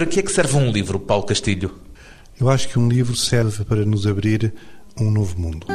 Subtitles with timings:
[0.00, 1.74] Para que é que serve um livro, Paulo Castilho?
[2.40, 4.50] Eu acho que um livro serve para nos abrir
[4.98, 5.66] um novo mundo.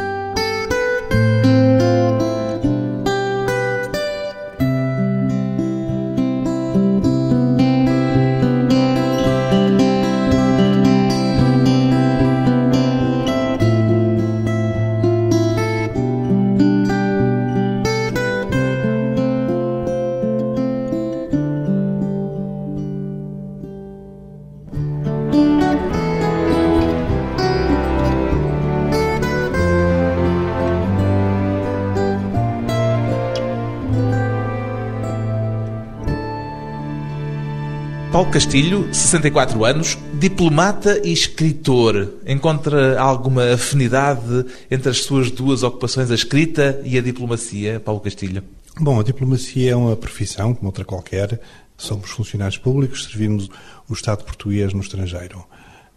[38.36, 42.16] Castilho, 64 anos, diplomata e escritor.
[42.28, 48.44] Encontra alguma afinidade entre as suas duas ocupações, a escrita e a diplomacia, Paulo Castilho?
[48.78, 51.40] Bom, a diplomacia é uma profissão, como outra qualquer.
[51.78, 53.50] Somos funcionários públicos, servimos
[53.88, 55.46] o Estado português no estrangeiro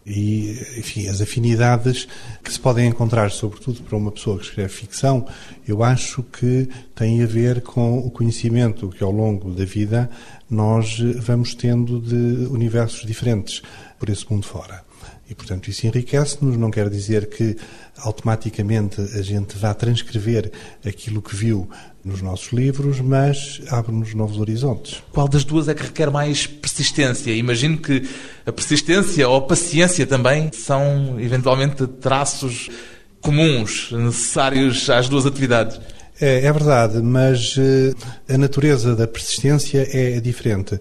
[0.09, 2.07] e, enfim, as afinidades
[2.43, 5.27] que se podem encontrar, sobretudo para uma pessoa que escreve ficção,
[5.67, 10.09] eu acho que têm a ver com o conhecimento que ao longo da vida
[10.49, 13.61] nós vamos tendo de universos diferentes
[13.99, 14.88] por esse mundo fora.
[15.29, 17.55] E, portanto, isso enriquece-nos, não quer dizer que
[17.97, 20.51] automaticamente a gente vá transcrever
[20.83, 21.69] aquilo que viu
[22.03, 25.03] nos nossos livros, mas abre-nos novos horizontes.
[25.11, 27.31] Qual das duas é que requer mais persistência?
[27.31, 28.09] Imagino que
[28.43, 32.67] a persistência ou a paciência também são, eventualmente, traços
[33.21, 35.79] comuns, necessários às duas atividades.
[36.19, 37.95] É, é verdade, mas uh,
[38.27, 40.79] a natureza da persistência é diferente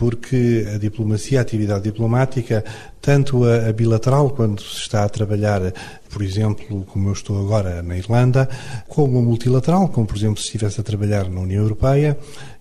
[0.00, 2.64] porque a diplomacia, a atividade diplomática,
[3.02, 5.60] tanto a, a, bilateral, quando se está a trabalhar,
[6.08, 8.48] por exemplo, como eu estou agora na Irlanda,
[8.88, 12.16] como a multilateral, como por exemplo se estivesse a trabalhar na União Europeia,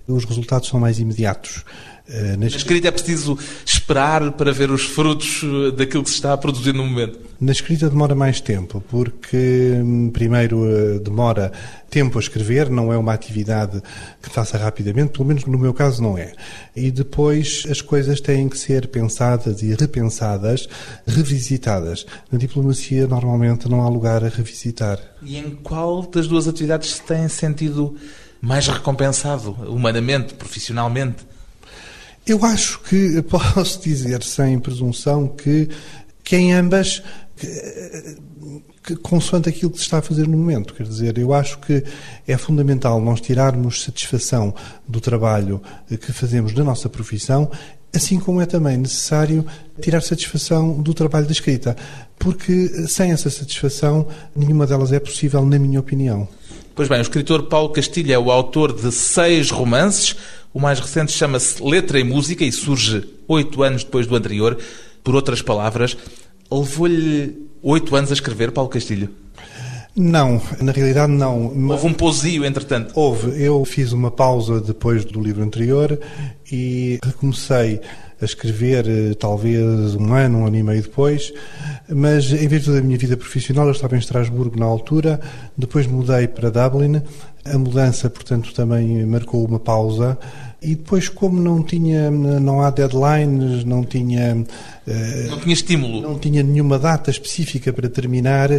[0.05, 1.63] os resultados são mais imediatos.
[2.11, 6.33] Eh, na escrita é preciso esperar para ver os frutos eh, daquilo que se está
[6.33, 7.19] a produzir no momento?
[7.39, 11.51] Na escrita demora mais tempo, porque hum, primeiro eh, demora
[11.87, 13.79] tempo a escrever, não é uma atividade
[14.23, 16.33] que faça rapidamente, pelo menos no meu caso não é.
[16.75, 20.67] E depois as coisas têm que ser pensadas e repensadas,
[21.05, 22.07] revisitadas.
[22.31, 24.99] Na diplomacia normalmente não há lugar a revisitar.
[25.21, 27.95] E em qual das duas atividades se tem sentido
[28.41, 31.29] mais recompensado, humanamente, profissionalmente?
[32.29, 35.67] Eu acho que posso dizer sem presunção que,
[36.23, 37.01] que em ambas,
[37.35, 38.17] que,
[38.83, 41.83] que, consoante aquilo que se está a fazer no momento, quer dizer, eu acho que
[42.27, 44.53] é fundamental nós tirarmos satisfação
[44.87, 47.49] do trabalho que fazemos na nossa profissão,
[47.91, 49.43] assim como é também necessário
[49.81, 51.75] tirar satisfação do trabalho da escrita,
[52.19, 56.27] porque sem essa satisfação nenhuma delas é possível, na minha opinião.
[56.75, 60.15] Pois bem, o escritor Paulo Castilho é o autor de seis romances,
[60.53, 64.57] o mais recente chama-se Letra e Música e surge oito anos depois do anterior.
[65.03, 65.97] Por outras palavras,
[66.51, 69.09] levou-lhe oito anos a escrever, Paulo Castilho?
[69.95, 71.47] Não, na realidade não.
[71.69, 72.93] Houve um pousio, entretanto?
[72.95, 73.41] Houve.
[73.43, 75.99] Eu fiz uma pausa depois do livro anterior
[76.51, 77.81] e recomecei
[78.21, 81.33] a escrever eh, talvez um ano, um ano e meio depois,
[81.87, 85.19] mas em virtude da minha vida profissional, eu estava em Estrasburgo na altura,
[85.57, 87.01] depois mudei para Dublin,
[87.45, 90.17] a mudança, portanto, também marcou uma pausa
[90.61, 94.35] e depois, como não tinha, não há deadlines, não tinha.
[94.35, 96.01] Não tinha estímulo.
[96.01, 98.49] Não tinha nenhuma data específica para terminar,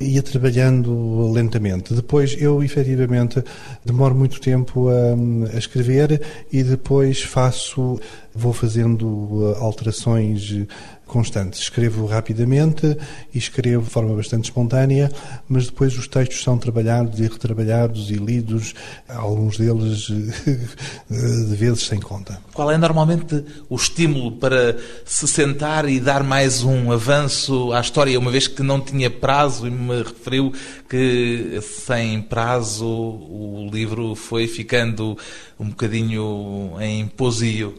[0.00, 1.94] ia trabalhando lentamente.
[1.94, 3.42] Depois, eu efetivamente
[3.84, 6.20] demoro muito tempo a, a escrever
[6.52, 8.00] e depois faço,
[8.34, 10.66] vou fazendo alterações
[11.06, 11.60] constantes.
[11.60, 12.96] Escrevo rapidamente
[13.32, 15.10] e escrevo de forma bastante espontânea,
[15.48, 18.74] mas depois os textos são trabalhados e retrabalhados e lidos,
[19.08, 20.08] alguns deles
[21.08, 22.40] de vezes sem conta.
[22.52, 28.18] Qual é normalmente o estímulo para se sentar e dar mais um avanço à história,
[28.18, 30.52] uma vez que não tinha prazo e me referiu
[30.88, 35.16] que sem prazo o livro foi ficando
[35.58, 37.78] um bocadinho em posio?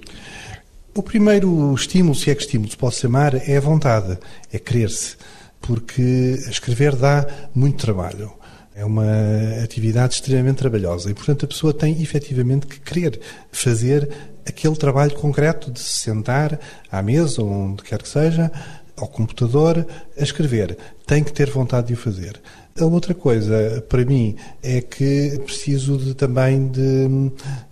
[0.98, 4.18] O primeiro estímulo, se é que estímulo se pode chamar, é a vontade,
[4.50, 5.18] é querer-se,
[5.60, 6.02] porque
[6.50, 8.32] escrever dá muito trabalho.
[8.74, 9.04] É uma
[9.62, 13.20] atividade extremamente trabalhosa e, portanto, a pessoa tem efetivamente que querer
[13.52, 14.10] fazer
[14.48, 16.58] aquele trabalho concreto de se sentar
[16.90, 18.50] à mesa, ou onde quer que seja,
[18.96, 19.86] ao computador,
[20.18, 20.78] a escrever.
[21.06, 22.42] Tem que ter vontade de o fazer.
[22.78, 27.08] A outra coisa, para mim, é que preciso de, também de,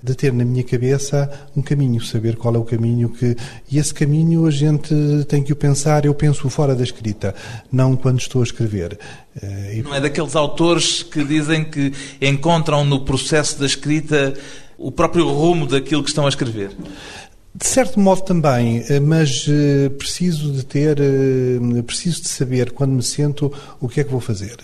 [0.02, 3.36] de, ter na minha cabeça um caminho, saber qual é o caminho que.
[3.70, 4.96] E esse caminho a gente
[5.28, 7.36] tem que o pensar, eu penso fora da escrita,
[7.70, 8.98] não quando estou a escrever.
[9.42, 11.92] Eh, não é daqueles autores que dizem que
[12.22, 14.34] encontram no processo da escrita
[14.78, 16.72] o próprio rumo daquilo que estão a escrever?
[17.54, 20.98] De certo modo também, eh, mas eh, preciso de ter,
[21.86, 23.52] preciso de saber quando me sento
[23.82, 24.56] o que é que vou fazer.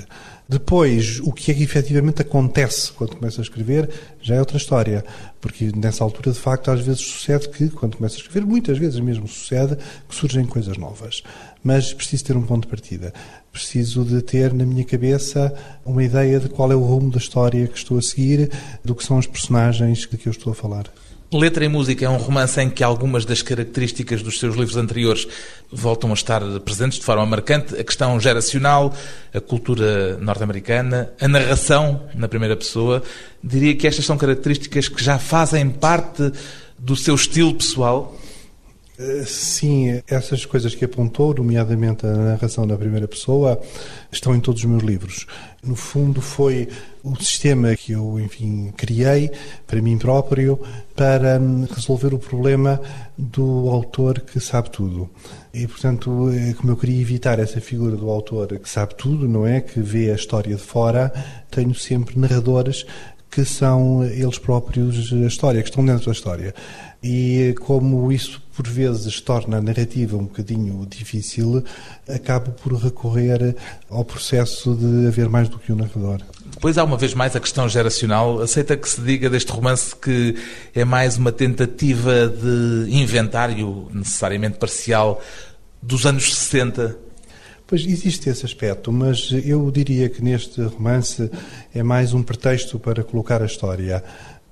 [0.50, 3.88] Depois, o que é que efetivamente acontece quando começo a escrever
[4.20, 5.06] já é outra história.
[5.40, 9.00] Porque nessa altura, de facto, às vezes sucede que, quando começo a escrever, muitas vezes
[9.00, 11.22] mesmo sucede que surgem coisas novas.
[11.64, 13.14] Mas preciso ter um ponto de partida.
[13.52, 15.54] Preciso de ter na minha cabeça
[15.86, 18.50] uma ideia de qual é o rumo da história que estou a seguir,
[18.84, 20.86] do que são os personagens de que eu estou a falar.
[21.32, 25.28] Letra e Música é um romance em que algumas das características dos seus livros anteriores
[25.72, 27.76] voltam a estar presentes de forma marcante.
[27.80, 28.92] A questão geracional,
[29.32, 33.04] a cultura norte-americana, a narração na primeira pessoa.
[33.44, 36.32] Diria que estas são características que já fazem parte
[36.80, 38.19] do seu estilo pessoal.
[39.00, 43.58] Eh, sim, essas coisas que apontou, nomeadamente a narração na primeira pessoa,
[44.12, 45.26] estão em todos os meus livros.
[45.64, 46.68] No fundo, foi
[47.02, 49.32] o sistema que eu, enfim, criei
[49.66, 50.60] para mim próprio
[50.98, 52.82] para hum, resolver o problema
[53.18, 55.10] do autor que sabe tudo.
[55.54, 59.48] E, portanto, é como eu queria evitar essa figura do autor que sabe tudo, não
[59.48, 59.62] é?
[59.62, 61.10] Que vê a história de fora,
[61.50, 62.86] tenho sempre narradores
[63.32, 66.54] que são eles próprios a história, que estão dentro da história.
[67.02, 71.64] E como isso por vezes torna a narrativa um bocadinho difícil,
[72.10, 73.56] acabo por recorrer
[73.90, 76.20] ao processo de haver mais do que um narrador.
[76.46, 78.42] Depois há uma vez mais a questão geracional.
[78.42, 80.36] Aceita que se diga deste romance que
[80.76, 85.22] é mais uma tentativa de inventário, necessariamente parcial,
[85.82, 87.08] dos anos 60
[87.70, 91.30] Pois existe esse aspecto, mas eu diria que neste romance
[91.72, 94.04] é mais um pretexto para colocar a história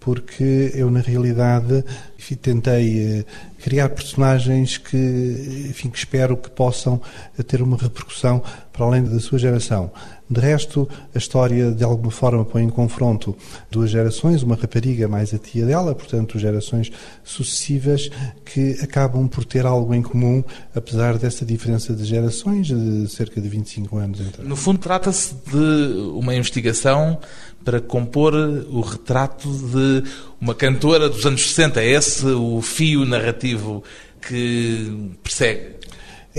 [0.07, 1.83] porque eu, na realidade,
[2.18, 3.25] enfim, tentei eh,
[3.62, 7.01] criar personagens que, enfim, que espero que possam
[7.45, 9.92] ter uma repercussão para além da sua geração.
[10.29, 13.35] De resto, a história de alguma forma põe em confronto
[13.71, 16.91] duas gerações, uma rapariga mais a tia dela, portanto, gerações
[17.24, 18.09] sucessivas
[18.44, 20.44] que acabam por ter algo em comum,
[20.75, 24.19] apesar dessa diferença de gerações, de cerca de 25 anos.
[24.39, 27.18] No fundo, trata-se de uma investigação
[27.63, 30.03] para compor o retrato de
[30.41, 31.81] uma cantora dos anos 60.
[31.81, 33.83] É esse o fio narrativo
[34.21, 35.77] que persegue?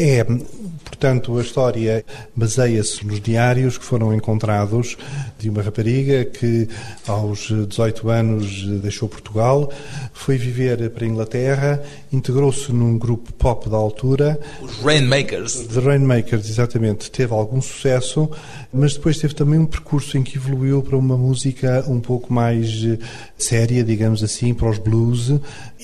[0.00, 0.22] É,
[0.84, 2.04] portanto, a história
[2.36, 4.96] baseia-se nos diários que foram encontrados
[5.36, 6.68] de uma rapariga que,
[7.04, 9.72] aos 18 anos, deixou Portugal,
[10.12, 14.38] foi viver para a Inglaterra, integrou-se num grupo pop da altura.
[14.62, 15.66] Os Rainmakers.
[15.66, 17.10] The Rainmakers, exatamente.
[17.10, 18.30] Teve algum sucesso,
[18.72, 22.84] mas depois teve também um percurso em que evoluiu para uma música um pouco mais
[22.84, 22.98] eh,
[23.36, 25.32] séria, digamos assim, para os blues,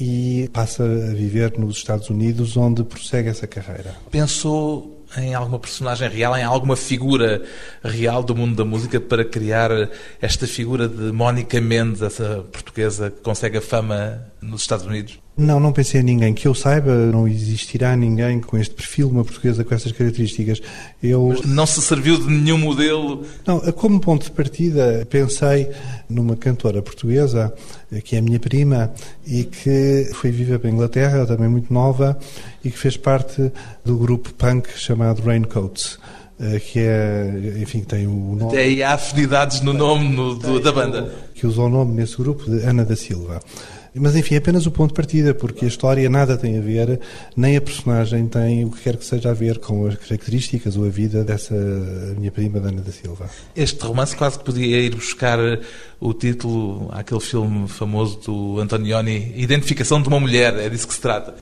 [0.00, 6.08] e passa a viver nos Estados Unidos, onde prossegue essa carreira pensou em alguma personagem
[6.08, 7.42] real, em alguma figura
[7.82, 9.70] real do mundo da música para criar
[10.20, 15.23] esta figura de Mónica Mendes, essa portuguesa que consegue a fama nos Estados Unidos?
[15.36, 16.32] Não, não pensei em ninguém.
[16.32, 20.62] Que eu saiba, não existirá ninguém com este perfil, uma portuguesa com essas características.
[21.02, 21.28] Eu...
[21.28, 23.24] Mas não se serviu de nenhum modelo?
[23.44, 25.68] Não, como ponto de partida, pensei
[26.08, 27.52] numa cantora portuguesa,
[28.04, 28.92] que é a minha prima,
[29.26, 32.16] e que foi viver para a Inglaterra, também muito nova,
[32.64, 33.50] e que fez parte
[33.84, 36.23] do grupo punk chamado Raincoats eh,
[36.60, 38.52] que é, enfim, tem o nome.
[38.52, 41.12] Tem afinidades no nome no, do, da banda.
[41.34, 43.40] Que usou o nome nesse grupo de Ana da Silva.
[43.96, 46.98] Mas enfim, é apenas o ponto de partida, porque a história nada tem a ver,
[47.36, 50.84] nem a personagem tem o que quer que seja a ver com as características ou
[50.84, 51.54] a vida dessa
[52.18, 53.30] minha prima Dana da Silva.
[53.54, 55.38] Este romance quase que podia ir buscar
[56.00, 61.00] o título àquele filme famoso do Antonioni, Identificação de uma Mulher, é disso que se
[61.00, 61.36] trata.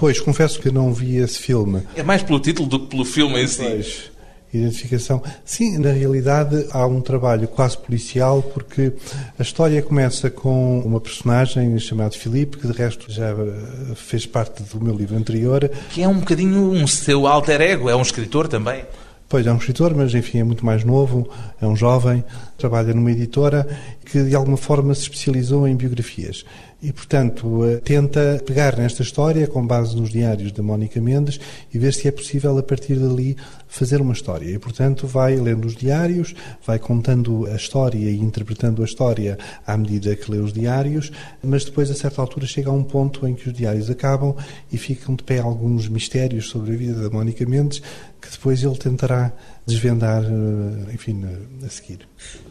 [0.00, 1.82] Pois, confesso que não vi esse filme.
[1.94, 3.62] É mais pelo título do que pelo filme em si.
[3.62, 4.10] Pois
[4.52, 5.22] identificação.
[5.44, 8.92] Sim, na realidade há um trabalho quase policial porque
[9.38, 14.62] a história começa com uma personagem chamada Filipe, que de resto já eh, fez parte
[14.62, 15.70] do meu livro anterior.
[15.90, 18.84] Que é um bocadinho um seu alter ego, é um escritor também.
[19.28, 21.30] Pois, é um escritor, mas enfim, é muito mais novo,
[21.62, 22.24] é um jovem,
[22.58, 23.64] trabalha numa editora
[24.10, 26.44] que de alguma forma se especializou em biografias
[26.82, 31.38] e, portanto, eh, tenta pegar nesta história com base nos diários da Mónica Mendes
[31.72, 33.36] e ver se é possível, a partir dali,
[33.68, 34.50] fazer uma história.
[34.50, 36.34] E, portanto, vai lendo os diários,
[36.66, 41.12] vai contando a história e interpretando a história à medida que lê os diários,
[41.42, 44.34] mas depois, a certa altura, chega a um ponto em que os diários acabam
[44.72, 47.82] e ficam de pé alguns mistérios sobre a vida da Mónica Mendes
[48.20, 49.32] que depois ele tentará
[49.66, 51.24] desvendar, eh, enfim,
[51.64, 52.00] a seguir.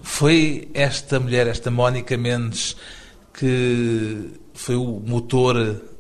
[0.02, 2.76] Foi esta mulher, esta Mónica Mendes,
[3.34, 5.56] que foi o motor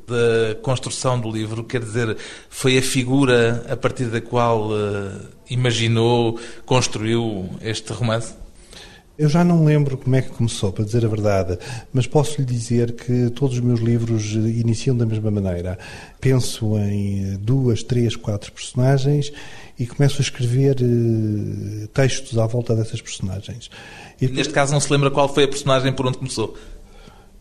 [0.10, 2.18] da construção do livro, quer dizer,
[2.50, 8.34] foi a figura a partir da qual uh, imaginou, construiu este romance?
[9.20, 11.60] Eu já não lembro como é que começou, para dizer a verdade,
[11.92, 15.78] mas posso lhe dizer que todos os meus livros iniciam da mesma maneira.
[16.22, 19.30] Penso em duas, três, quatro personagens
[19.78, 23.70] e começo a escrever eh, textos à volta dessas personagens.
[24.22, 26.56] E neste caso não se lembra qual foi a personagem por onde começou?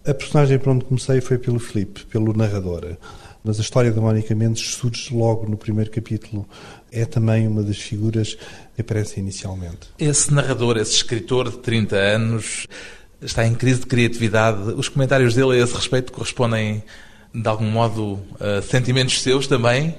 [0.04, 2.96] A personagem por onde comecei foi pelo Filipe, pelo narrador.
[3.44, 6.44] Mas a história da Mónica Mendes surge logo no primeiro capítulo.
[6.90, 8.36] É também uma das figuras
[8.74, 9.88] que aparece inicialmente.
[9.98, 12.66] Esse narrador, esse escritor de 30 anos,
[13.20, 14.72] está em crise de criatividade.
[14.74, 16.82] Os comentários dele a esse respeito correspondem,
[17.34, 19.94] de algum modo, a sentimentos seus também?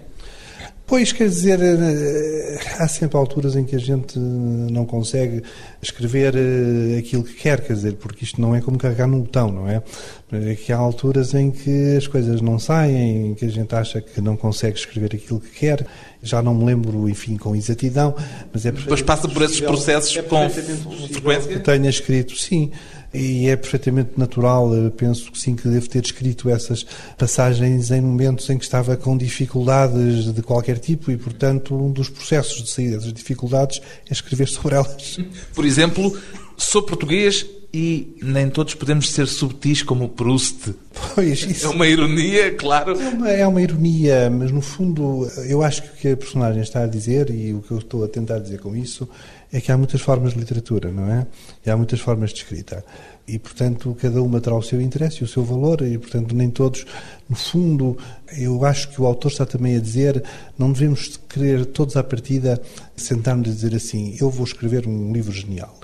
[0.89, 5.43] Pois, quer dizer, eh, há sempre alturas em que a gente não consegue
[5.79, 9.51] escrever eh, aquilo que quer, quer dizer, porque isto não é como carregar num botão,
[9.51, 9.83] não é?
[10.31, 14.01] é que há alturas em que as coisas não saem, em que a gente acha
[14.01, 15.85] que não consegue escrever aquilo que quer.
[16.23, 18.15] Já não me lembro, enfim, com exatidão,
[18.51, 21.53] mas é Depois passa por esses processos é com frequência?
[21.53, 22.71] Que tenha escrito, sim
[23.13, 26.85] e é perfeitamente natural, penso que sim, que devo ter escrito essas
[27.17, 32.09] passagens em momentos em que estava com dificuldades de qualquer tipo e, portanto, um dos
[32.09, 35.19] processos de sair dessas dificuldades é escrever sobre elas.
[35.53, 36.15] Por exemplo,
[36.55, 40.73] sou português e nem todos podemos ser subtis como o Proust.
[41.13, 41.67] Pois, isso...
[41.67, 42.99] É uma ironia, claro.
[42.99, 46.61] É uma, é uma, ironia, mas no fundo eu acho que o que a personagem
[46.61, 49.07] está a dizer e o que eu estou a tentar dizer com isso
[49.51, 51.25] é que há muitas formas de literatura, não é?
[51.65, 52.83] E há muitas formas de escrita.
[53.27, 56.49] E, portanto, cada uma terá o seu interesse e o seu valor, e, portanto, nem
[56.49, 56.85] todos,
[57.27, 57.97] no fundo,
[58.37, 60.23] eu acho que o autor está também a dizer,
[60.57, 62.61] não devemos querer todos à partida
[62.95, 65.77] sentar-nos a dizer assim, eu vou escrever um livro genial.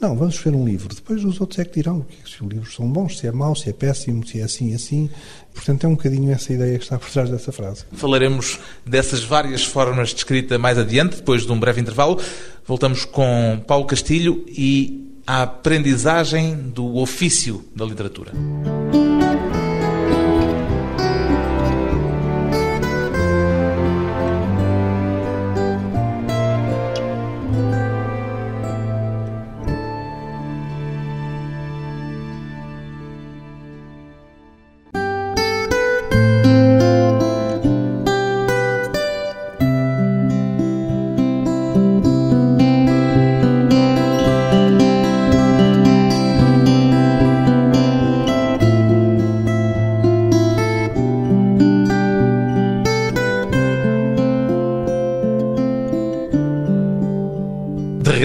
[0.00, 0.94] Não, vamos escrever um livro.
[0.94, 3.68] Depois os outros é que dirão se os livros são bons, se é mau, se
[3.68, 5.10] é péssimo, se é assim, assim.
[5.52, 7.84] Portanto, é um bocadinho essa ideia que está por trás dessa frase.
[7.92, 12.18] Falaremos dessas várias formas de escrita mais adiante, depois de um breve intervalo.
[12.66, 18.32] Voltamos com Paulo Castilho e a aprendizagem do ofício da literatura.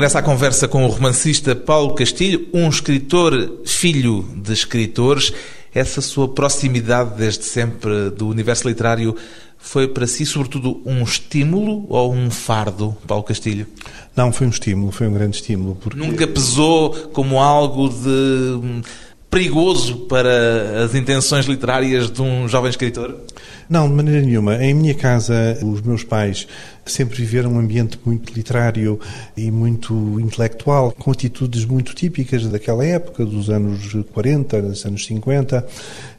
[0.06, 5.34] Regressa à conversa com o romancista Paulo Castilho, um escritor filho de escritores.
[5.74, 9.16] Essa sua proximidade desde sempre do universo literário
[9.58, 13.66] foi para si, sobretudo, um estímulo ou um fardo, Paulo Castilho?
[14.16, 15.76] Não, foi um estímulo, foi um grande estímulo.
[15.76, 15.98] Porque...
[15.98, 18.84] Nunca pesou como algo de
[19.36, 23.18] perigoso para as intenções literárias de um jovem escritor?
[23.70, 24.64] Não, de maneira nenhuma.
[24.64, 26.48] Em minha casa, os meus pais
[26.86, 28.98] sempre viveram um ambiente muito literário
[29.36, 35.68] e muito intelectual, com atitudes muito típicas daquela época, dos anos 40, dos anos 50.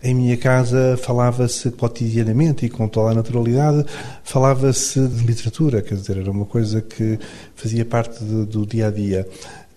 [0.03, 3.87] Em minha casa falava-se cotidianamente e com toda a naturalidade,
[4.25, 7.19] falava-se de literatura, quer dizer, era uma coisa que
[7.55, 9.27] fazia parte do dia a dia.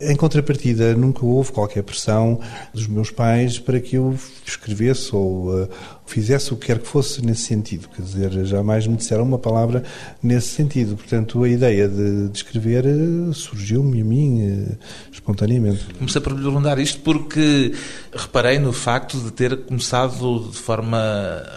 [0.01, 2.39] Em contrapartida, nunca houve qualquer pressão
[2.74, 5.70] dos meus pais para que eu escrevesse ou uh,
[6.06, 7.89] fizesse o que quer que fosse nesse sentido.
[7.89, 9.84] Quer dizer, jamais me disseram uma palavra
[10.24, 10.96] nesse sentido.
[10.96, 14.77] Portanto, a ideia de, de escrever uh, surgiu-me a mim uh,
[15.12, 15.86] espontaneamente.
[15.98, 17.74] Comecei por lhe perguntar isto porque
[18.15, 20.98] reparei no facto de ter começado de forma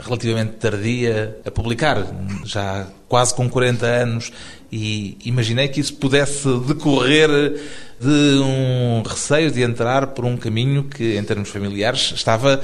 [0.03, 2.05] relativamente tardia a publicar,
[2.45, 4.33] já quase com 40 anos,
[4.73, 7.29] e imaginei que isso pudesse decorrer
[8.01, 12.59] de um receio de entrar por um caminho que, em termos familiares, estava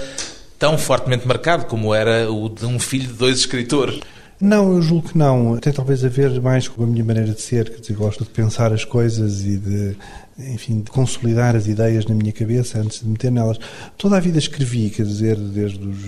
[0.59, 4.00] tão fortemente marcado como era o de um filho de dois escritores.
[4.40, 5.59] Não, eu julgo que não.
[5.59, 8.73] Tem talvez a ver mais com a minha maneira de ser, que gosto de pensar
[8.73, 9.97] as coisas e de
[10.38, 13.59] enfim, de consolidar as ideias na minha cabeça antes de meter nelas.
[13.97, 15.99] Toda a vida escrevi, quer dizer, desde os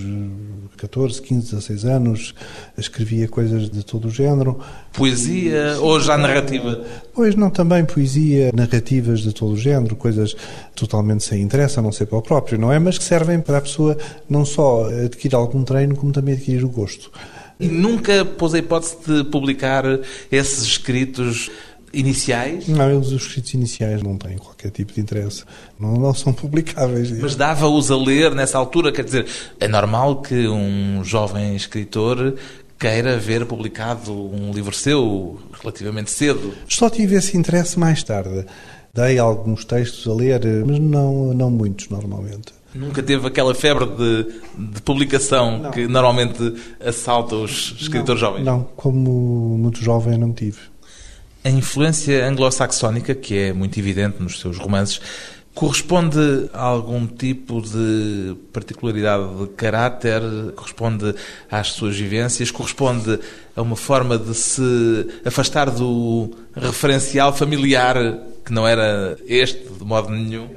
[0.76, 2.34] 14, 15, 16 anos,
[2.78, 4.60] escrevia coisas de todo o género.
[4.92, 6.80] Poesia ou já narrativa?
[7.12, 10.36] Pois não, também poesia, narrativas de todo o género, coisas
[10.76, 12.78] totalmente sem interesse, a não ser para o próprio, não é?
[12.78, 16.68] Mas que servem para a pessoa não só adquirir algum treino, como também adquirir o
[16.68, 17.10] gosto.
[17.60, 19.84] E nunca pôs a hipótese de publicar
[20.32, 21.50] esses escritos
[21.92, 22.66] iniciais?
[22.68, 25.44] Não, eles, os escritos iniciais não têm qualquer tipo de interesse.
[25.78, 27.10] Não, não são publicáveis.
[27.10, 28.92] Mas dava-os a ler nessa altura?
[28.92, 29.26] Quer dizer,
[29.58, 32.34] é normal que um jovem escritor
[32.78, 36.54] queira ver publicado um livro seu relativamente cedo.
[36.66, 38.46] Só tive esse interesse mais tarde.
[38.94, 42.59] Dei alguns textos a ler, mas não, não muitos normalmente.
[42.74, 45.70] Nunca teve aquela febre de, de publicação não.
[45.70, 48.44] que normalmente assalta os escritores não, jovens?
[48.44, 50.58] Não, como muito jovem não tive.
[51.42, 55.00] A influência anglo-saxónica, que é muito evidente nos seus romances,
[55.54, 60.22] corresponde a algum tipo de particularidade de caráter?
[60.54, 61.14] Corresponde
[61.50, 62.50] às suas vivências?
[62.50, 63.18] Corresponde
[63.56, 67.96] a uma forma de se afastar do referencial familiar
[68.44, 70.48] que não era este, de modo nenhum?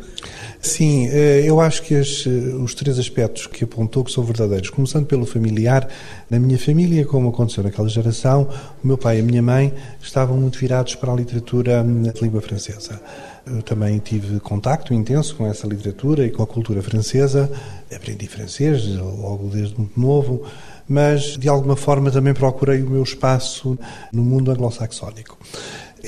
[0.63, 4.70] Sim, eh, eu acho que as, eh, os três aspectos que apontou que são verdadeiros,
[4.70, 5.86] começando pelo familiar,
[6.29, 8.48] na minha família, como aconteceu naquela geração,
[8.82, 12.22] o meu pai e a minha mãe estavam muito virados para a literatura hum, de
[12.22, 13.01] língua francesa.
[13.46, 17.51] Eu também tive contacto intenso com essa literatura e com a cultura francesa,
[17.93, 20.43] aprendi francês logo desde muito novo,
[20.88, 23.77] mas de alguma forma também procurei o meu espaço
[24.13, 25.38] no mundo anglo-saxónico.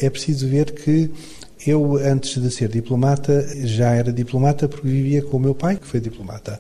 [0.02, 1.12] É preciso ver que
[1.66, 5.88] eu, antes de ser diplomata, já era diplomata porque vivia com o meu pai, que
[5.88, 6.60] foi diplomata.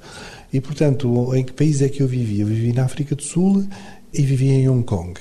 [0.51, 2.43] E, portanto, em que país é que eu vivia?
[2.43, 3.65] Eu vivi na África do Sul
[4.13, 5.19] e vivia em Hong Kong.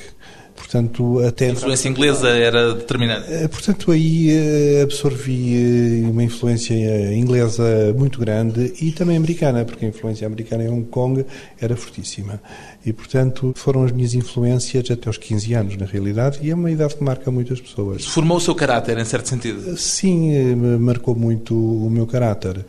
[0.65, 3.31] Portanto, até a influência inglesa era determinante.
[3.31, 6.75] Eh, portanto, aí eh, absorvi eh, uma influência
[7.15, 11.25] inglesa muito grande e também americana, porque a influência americana em Hong Kong
[11.61, 12.41] era fortíssima.
[12.85, 16.71] E, portanto, foram as minhas influências até aos 15 anos, na realidade, e é uma
[16.71, 18.07] idade que marca muitas pessoas.
[18.07, 19.77] Formou o seu caráter, em certo sentido?
[19.77, 22.65] Sim, marcou muito o meu caráter.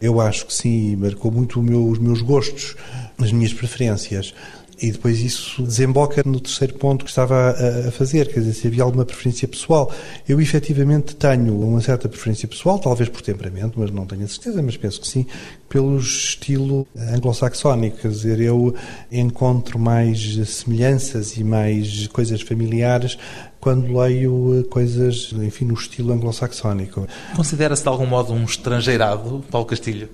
[0.00, 2.74] Eu acho que sim, marcou muito meu, os meus gostos,
[3.18, 4.34] as minhas preferências.
[4.80, 8.82] E depois isso desemboca no terceiro ponto que estava a, fazer, quer dizer, se havia
[8.82, 9.92] alguma preferência pessoal.
[10.28, 14.60] Eu efetivamente tenho uma certa preferência pessoal, talvez por temperamento, mas não tenho a certeza,
[14.62, 15.26] mas penso que sim,
[15.68, 18.74] pelo estilo anglo-saxónico, quer dizer, eu
[19.10, 23.16] encontro mais semelhanças e mais coisas familiares
[23.60, 27.06] quando leio coisas, enfim, no estilo anglo-saxónico.
[27.34, 30.10] Considera-se de algum modo um estrangeirado, Paulo Castilho?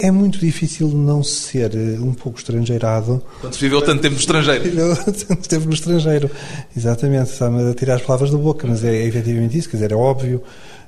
[0.00, 3.22] É muito difícil não ser eh, um pouco estrangeirado.
[3.40, 4.64] Quando se viveu tanto tempo no estrangeiro.
[4.70, 6.30] Viveu tanto tempo no estrangeiro.
[6.76, 9.92] Exatamente, está-me a tirar as palavras da boca, mas é, é efetivamente isso, quer dizer,
[9.92, 10.42] é óbvio.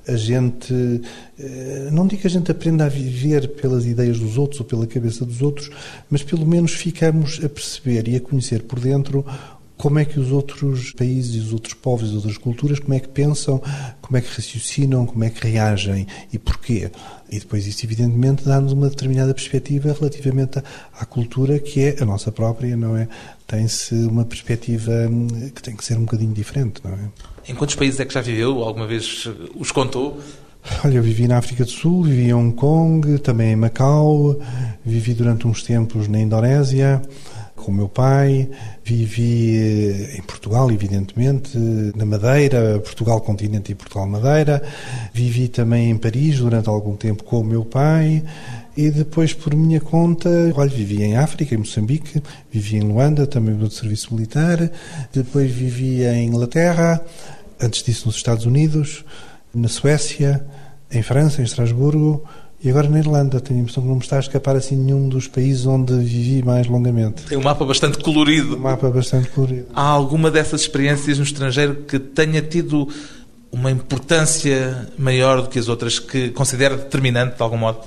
[0.08, 1.02] A gente,
[1.38, 4.86] eh, não digo que a gente aprenda a viver pelas ideias dos outros ou pela
[4.86, 5.70] cabeça dos outros,
[6.10, 9.24] mas pelo menos ficamos a perceber e a conhecer por dentro
[9.82, 13.08] como é que os outros países, os outros povos, as outras culturas, como é que
[13.08, 13.60] pensam,
[14.00, 16.88] como é que raciocinam, como é que reagem e porquê.
[17.28, 20.62] E depois isso, evidentemente, dá-nos uma determinada perspectiva relativamente
[20.96, 23.08] à cultura que é a nossa própria, não é?
[23.44, 27.50] Tem-se uma perspectiva hum, que tem que ser um bocadinho diferente, não é?
[27.50, 28.62] Em quantos países é que já viveu?
[28.62, 30.20] Alguma vez os contou?
[30.84, 34.38] Olha, eu vivi na África do Sul, vivi em Hong Kong, também em Macau,
[34.84, 37.02] vivi durante uns tempos na Indonésia,
[37.62, 38.48] com o meu pai,
[38.84, 41.56] vivi eh, em Portugal, evidentemente,
[41.96, 44.62] na Madeira, Portugal Continente e Portugal Madeira,
[45.12, 48.22] vivi também em Paris durante algum tempo com o meu pai
[48.76, 53.54] e depois, por minha conta, olha, vivi em África, em Moçambique, vivi em Luanda, também
[53.54, 54.70] no serviço militar,
[55.12, 57.00] depois vivi em Inglaterra,
[57.60, 59.04] antes disso nos Estados Unidos,
[59.54, 60.44] na Suécia,
[60.90, 62.24] em França, em Estrasburgo,
[62.64, 65.08] e agora na Irlanda, tenho a impressão que não me está a escapar assim nenhum
[65.08, 67.24] dos países onde vivi mais longamente.
[67.24, 68.56] Tem um mapa bastante colorido.
[68.56, 69.66] Um mapa bastante colorido.
[69.74, 72.88] Há alguma dessas experiências no estrangeiro que tenha tido
[73.50, 77.80] uma importância maior do que as outras, que considera determinante de algum modo?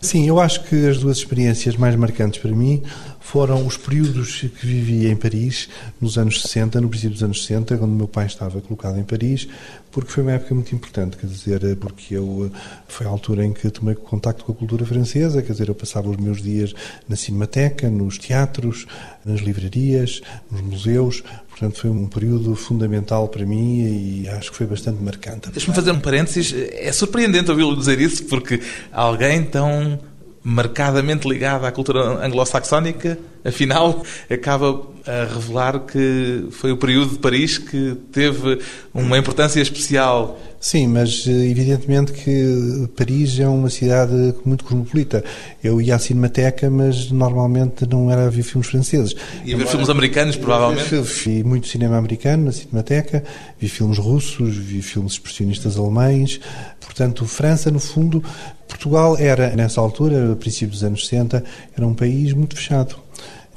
[0.00, 2.82] Sim, eu acho que as duas experiências mais marcantes para mim
[3.26, 5.68] foram os períodos que vivi em Paris,
[6.00, 9.48] nos anos 60, no princípio dos anos 60, quando meu pai estava colocado em Paris,
[9.90, 12.52] porque foi uma época muito importante, quer dizer, porque eu
[12.86, 16.08] foi a altura em que tomei contacto com a cultura francesa, quer dizer, eu passava
[16.08, 16.72] os meus dias
[17.08, 18.86] na cinemateca, nos teatros,
[19.24, 24.66] nas livrarias, nos museus, Portanto, foi um período fundamental para mim e acho que foi
[24.66, 25.48] bastante marcante.
[25.48, 26.54] Deixa-me fazer um parênteses.
[26.54, 28.60] É surpreendente ouvi-lo dizer isso, porque
[28.92, 29.98] alguém tão
[30.46, 37.58] marcadamente ligado à cultura anglo-saxónica, afinal, acaba a revelar que foi o período de Paris
[37.58, 38.58] que teve
[38.92, 40.38] uma importância especial.
[40.58, 45.22] Sim, mas eh, evidentemente que Paris é uma cidade muito cosmopolita.
[45.62, 49.14] Eu ia à Cinemateca, mas normalmente não era a ver filmes franceses.
[49.44, 50.96] E a ver filmes americanos, provavelmente?
[51.24, 53.22] Vi muito cinema americano na Cinemateca,
[53.60, 56.40] vi filmes russos, vi filmes expressionistas alemães.
[56.80, 58.24] Portanto, França, no fundo,
[58.66, 61.44] Portugal era, nessa altura, a princípios dos anos 60,
[61.76, 63.05] era um país muito fechado.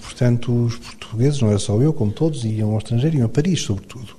[0.02, 3.62] Portanto, os portugueses, não era só eu, como todos, iam ao estrangeiro, iam a Paris,
[3.62, 4.16] sobretudo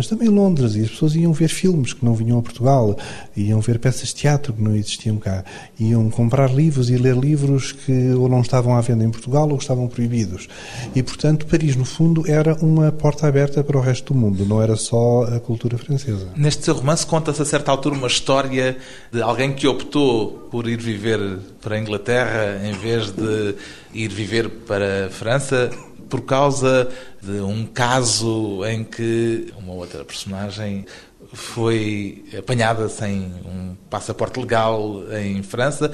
[0.00, 2.96] mas também Londres, e as pessoas iam ver filmes que não vinham a Portugal,
[3.36, 5.44] iam ver peças de teatro que não existiam cá,
[5.78, 9.58] iam comprar livros e ler livros que ou não estavam à venda em Portugal ou
[9.58, 10.48] estavam proibidos.
[10.94, 14.62] E, portanto, Paris, no fundo, era uma porta aberta para o resto do mundo, não
[14.62, 16.28] era só a cultura francesa.
[16.34, 18.78] Neste seu romance conta-se a certa altura uma história
[19.12, 21.20] de alguém que optou por ir viver
[21.60, 23.54] para a Inglaterra em vez de
[23.92, 25.70] ir viver para a França
[26.10, 26.88] por causa
[27.22, 30.84] de um caso em que uma outra personagem
[31.32, 35.92] foi apanhada sem um passaporte legal em França,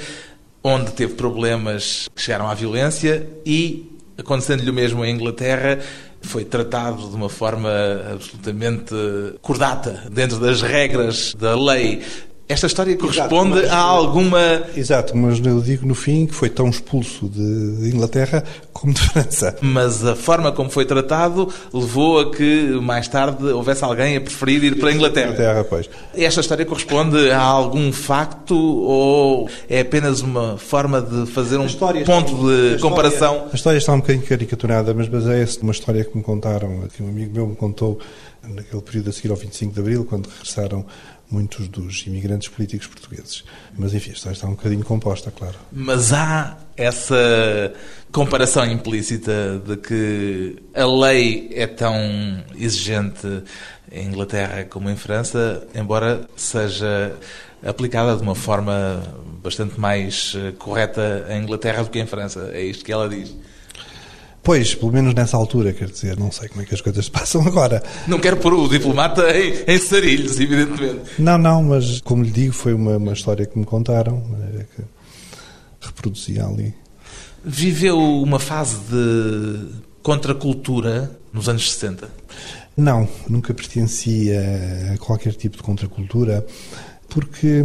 [0.65, 5.79] onde teve problemas que chegaram à violência e, acontecendo-lhe o mesmo em Inglaterra,
[6.23, 7.71] foi tratado de uma forma
[8.11, 8.95] absolutamente
[9.41, 12.03] cordata, dentro das regras da lei.
[12.49, 14.63] Esta história corresponde Exato, mas, a alguma.
[14.77, 19.57] Exato, mas eu digo no fim que foi tão expulso de Inglaterra como de França.
[19.61, 24.63] Mas a forma como foi tratado levou a que mais tarde houvesse alguém a preferir
[24.63, 25.33] ir para a Inglaterra.
[25.33, 25.91] Inglaterra pois.
[26.15, 32.47] Esta história corresponde a algum facto ou é apenas uma forma de fazer um ponto
[32.47, 33.35] de a comparação?
[33.35, 37.03] História, a história está um bocadinho caricaturada, mas baseia-se numa história que me contaram, que
[37.03, 37.99] um amigo meu me contou
[38.49, 40.87] naquele período a seguir ao 25 de Abril, quando regressaram
[41.31, 43.45] muitos dos imigrantes políticos portugueses.
[43.77, 45.57] Mas, enfim, está, está um bocadinho composta, claro.
[45.73, 47.73] Mas há essa
[48.13, 51.95] comparação implícita de que a lei é tão
[52.57, 53.43] exigente
[53.91, 57.15] em Inglaterra como em França, embora seja
[57.65, 59.03] aplicada de uma forma
[59.43, 62.51] bastante mais correta em Inglaterra do que em França.
[62.53, 63.35] É isto que ela diz.
[64.47, 67.11] Pois, pelo menos nessa altura, quer dizer, não sei como é que as coisas se
[67.11, 67.83] passam agora.
[68.07, 71.01] Não quero pôr o diplomata em, em sarilhos, evidentemente.
[71.19, 74.23] Não, não, mas como lhe digo, foi uma, uma história que me contaram,
[74.77, 74.85] que
[75.81, 76.73] reproduzia ali.
[77.45, 79.67] Viveu uma fase de
[80.01, 82.09] contracultura nos anos 60?
[82.77, 84.41] Não, nunca pertencia
[84.95, 86.47] a qualquer tipo de contracultura,
[87.09, 87.65] porque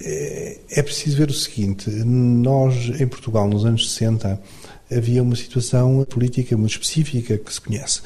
[0.00, 4.40] é, é preciso ver o seguinte: nós, em Portugal, nos anos 60,
[4.96, 8.00] havia uma situação política muito específica que se conhece.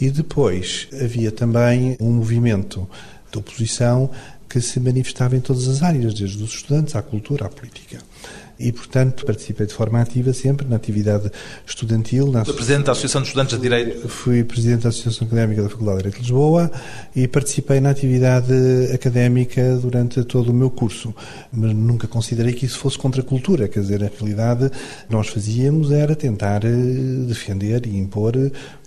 [0.00, 2.88] E depois havia também um movimento
[3.30, 4.10] de oposição
[4.48, 7.98] que se manifestava em todas as áreas, desde os estudantes à cultura à política
[8.58, 11.30] e, portanto, participei de forma ativa sempre na atividade
[11.66, 12.30] estudantil.
[12.30, 14.08] Na Presidente da Associação de Estudantes de Direito?
[14.08, 16.70] Fui Presidente da Associação Académica da Faculdade de Direito de Lisboa
[17.14, 18.52] e participei na atividade
[18.92, 21.14] académica durante todo o meu curso,
[21.52, 24.70] mas nunca considerei que isso fosse contra a cultura, quer dizer, a realidade
[25.08, 26.70] nós fazíamos era tentar eh,
[27.26, 28.34] defender e impor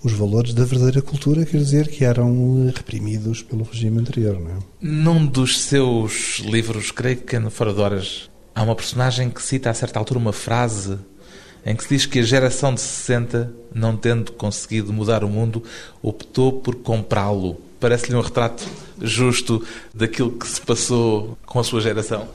[0.04, 4.40] os valores da verdadeira cultura, quer dizer, que eram reprimidos pelo regime anterior.
[4.40, 4.58] Não é?
[4.82, 9.70] Num dos seus livros, creio que no Fora de Horas, Há uma personagem que cita
[9.70, 10.98] a certa altura uma frase
[11.64, 15.62] em que se diz que a geração de 60, não tendo conseguido mudar o mundo,
[16.02, 17.62] optou por comprá-lo.
[17.80, 18.68] Parece-lhe um retrato
[19.00, 22.28] justo daquilo que se passou com a sua geração?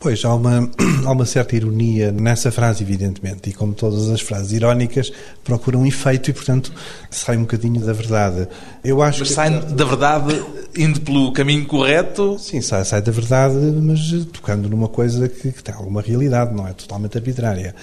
[0.00, 0.66] Pois, há uma,
[1.04, 5.12] há uma certa ironia nessa frase, evidentemente, e como todas as frases irónicas,
[5.44, 6.72] procuram um efeito e, portanto,
[7.10, 8.48] sai um bocadinho da verdade.
[8.82, 9.34] Eu acho mas que...
[9.34, 10.42] sai da verdade
[10.74, 12.38] indo pelo caminho correto?
[12.38, 16.66] Sim, sai, sai da verdade, mas tocando numa coisa que, que tem alguma realidade, não
[16.66, 17.74] é totalmente arbitrária.